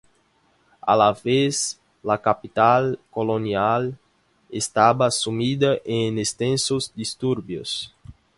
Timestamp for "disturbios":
6.95-7.93